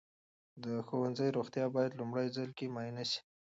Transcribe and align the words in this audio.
د 0.63 0.65
ښوونځي 0.87 1.27
روغتیا 1.37 1.65
باید 1.75 1.97
لومړي 1.99 2.27
ځل 2.35 2.49
کې 2.57 2.65
معاینه 2.73 3.03
سي. 3.11 3.19